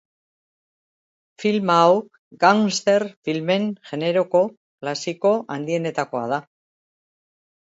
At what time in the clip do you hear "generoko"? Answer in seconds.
3.91-4.43